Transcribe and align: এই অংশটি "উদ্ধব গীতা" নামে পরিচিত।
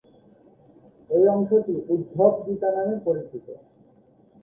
এই 1.09 1.25
অংশটি 1.27 1.75
"উদ্ধব 1.89 2.33
গীতা" 2.45 2.69
নামে 2.75 2.95
পরিচিত। 3.05 3.45